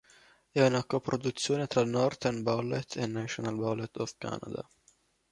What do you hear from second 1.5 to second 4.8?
tra Northern Ballet e National Ballet of Canada.